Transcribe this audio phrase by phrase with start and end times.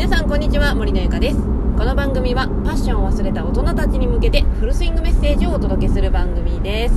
[0.00, 1.36] 皆さんこんにちは森のゆかです。
[1.36, 6.94] この番組はパッションを忘れた大人たちに向けてフルスイングメッセージをお届けする番組です。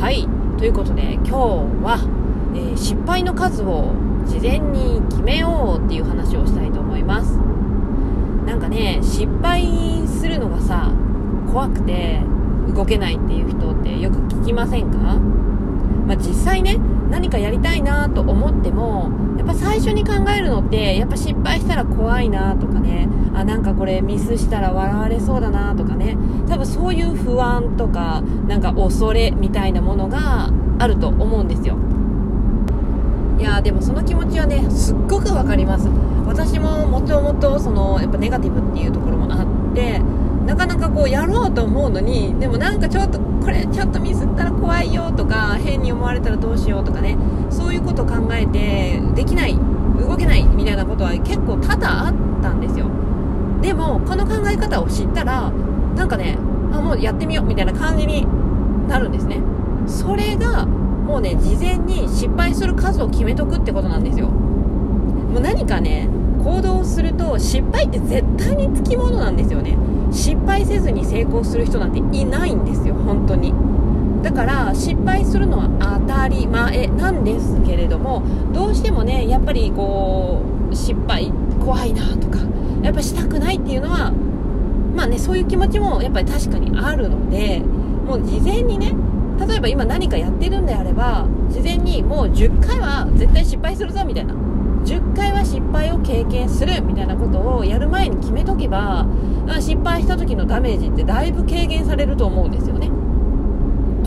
[0.00, 0.28] はい。
[0.56, 1.32] ということで今日
[1.82, 1.98] は、
[2.54, 3.92] えー、失敗の数を
[4.24, 7.32] 事前に決めようっていう話をしたいと思います。
[8.46, 10.92] なんかね失敗するのがさ
[11.52, 12.22] 怖くて
[12.72, 14.96] 動けないっていう人ってよく聞きませんか？
[16.06, 16.78] まあ、実際ね
[17.10, 19.10] 何かやりたいなと思っても
[19.48, 23.08] ぱ最初に考えるのってやっぱ失敗したら怖いなとかね。
[23.34, 26.16] あなんかこれミスしたら笑われそうだなとかね。
[26.48, 31.76] 多分そういう不安とかなんか恐れみたいなものがあると思うんですよ。
[33.38, 35.88] いやでもその気持ちはねすっごくわかります。
[36.26, 40.02] 私ももともとそのやっぱネガティブっていうところもあって
[40.48, 47.18] なかなかこうやろうと思うのにでもなんかちょっとこれちょっとミスったら怖いよとか変に思われたらどうしようとかね
[47.50, 49.58] そういうことを考えてできない
[50.00, 52.86] 動けないみたいなことは結構多々あったんですよ。
[53.60, 55.52] でもこの考え方を知ったら
[55.96, 56.38] なんかね
[56.72, 58.26] あもうやってみようみたいな感じに
[58.88, 59.42] なるんですね。
[59.86, 64.28] それがもうね事前に失敗する数を決めとくってことなんですよ。
[64.28, 66.08] もう何かね
[66.42, 69.76] 行動すると失敗って絶対につきものなんですよね。
[70.10, 73.52] 失敗せずに成功する人なんていないんですよ本当に。
[74.22, 81.32] だから失敗するのは当たり前なんですけれどもどうしてもねやっぱりこう失敗
[81.64, 82.38] 怖いなとか
[82.82, 84.10] やっぱしたくないっていうのは
[84.96, 88.92] まあねそういう気持ちもやっぱり確かにあるのでもう事前にね
[89.46, 94.34] 例えば今何かやってるんであれば事前にもう10回は絶対失敗するぞみたいな
[94.88, 99.06] 10回は失敗を経験するみたいなことをやる前に決めとけば
[99.60, 102.90] 失敗した時のダメージってだいぶ軽減されると思うんですよね。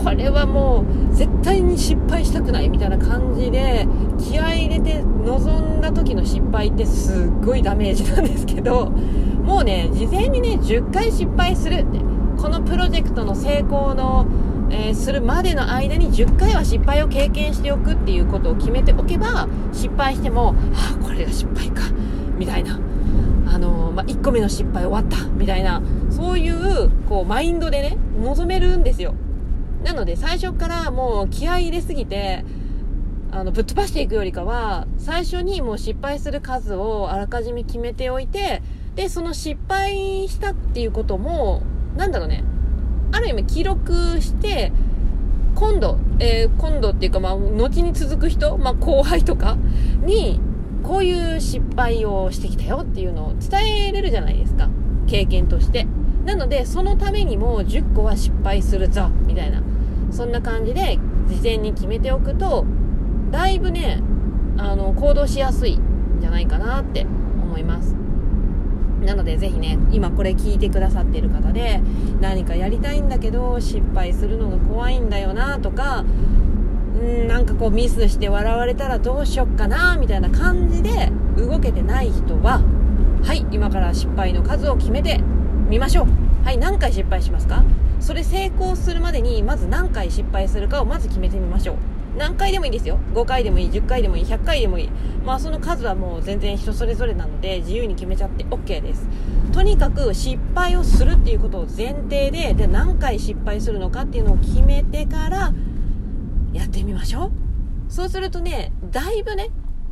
[0.02, 3.86] これはもう絶対に失敗したくないみたいな感じで
[4.18, 12.00] 気合い入れて臨んだ時の失敗ってすっごいダメージなんですけどもうね事前にね10回失敗するって
[12.36, 14.26] このプロジェクトの成功の
[14.72, 21.82] えー、するまでの間に10回は失敗を経験しておくっていうことを決めておけば失敗してもあこれが失敗か
[22.36, 22.80] みたいな、
[23.46, 25.82] あのー、まあ、1個目の失敗終わったみたいな。
[26.10, 29.14] そういうこうマインドでね臨めるんですよ。
[29.82, 32.44] なので最初からもう気合い入れすぎて
[33.32, 38.62] あのぶっ飛ばしていくよりかは最初にもう失敗する数をあらかじめ決めておいて
[38.94, 41.62] でその失敗したっていうことも
[41.96, 42.44] なんだろうね。
[43.12, 44.72] ある意味記録して
[45.54, 49.56] 今度、えー、今度っていうか、まあ、後に続く人、まあ、後輩とか
[50.04, 50.40] に
[50.82, 54.68] こういう失敗をしてきたよっていうのを伝えれるじゃないですか。
[55.06, 55.86] 経験として。
[56.24, 59.62] なのでそのためにも10個は失敗するぞみたいな。
[60.10, 60.98] そんな感じで
[61.28, 62.66] 事前に決めておくと
[63.30, 64.02] だいぶね
[64.58, 68.01] あの行動しやすいんじゃないかなって思います。
[69.04, 71.80] なのでぜひね今これ聞いてくださってる方で
[72.20, 82.62] 何かやりたいんだけど失敗するのが怖いんだよなとかんなんかこうミスして笑われたらどうしよっかなみたいな感じで動けてない人は
[83.24, 85.20] はい今から失敗の数を決めて
[85.68, 86.06] みましょう。
[86.44, 87.64] はい何回失敗しますか？
[88.00, 91.76] それ成功するまでにまず何回失敗するかをまず決めてみましょう。
[92.16, 92.98] 何回でもいいですよ。
[93.14, 94.90] 5回でもいい10回でもいい100回でもいい。
[95.24, 99.06] まあその数はもう全然人それぞれなので自由に決めちゃって OK です。
[99.52, 105.52] とにかく失敗をするっていうことを前提でで何回失敗するのかっていうのを決めてから
[106.52, 107.30] やってみましょう。
[107.88, 109.50] そうするとねだいぶね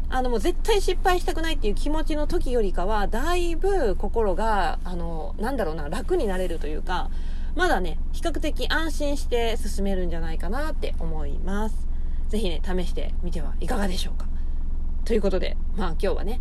[0.08, 7.10] あのもう絶対失敗したくないっていう気持ちの時よりかはだいぶ心があのなんだろうな楽になれるというか
[7.54, 11.89] まだね比較的安心して進めるんじゃないかなって思います。
[12.30, 14.26] ぜひね、試してみてはいかがでしょうか。
[15.04, 16.40] ということで、まあ今日はね、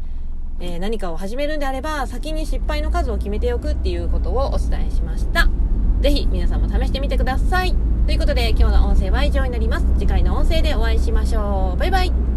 [0.60, 5.50] えー、何かを始めるんであれば、先に失敗の数を決めておくっていうことをお伝えしました。
[6.02, 7.76] ぜひ皆さんも試してみてください。
[8.06, 9.86] ということで、今日の音声は以上になります。
[9.98, 11.80] 次回の音声でお会いしましょう。
[11.80, 12.29] バイバイ。